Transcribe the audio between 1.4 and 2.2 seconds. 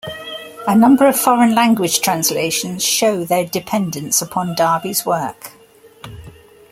language